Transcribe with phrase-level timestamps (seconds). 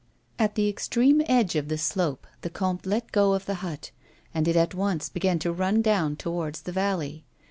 [0.39, 3.91] At the extreme edge of the slope, the comte let go of the hut,
[4.33, 7.23] and it at once begun to run down towards the valley.